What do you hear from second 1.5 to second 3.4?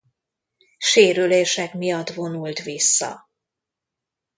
miatt vonult vissza.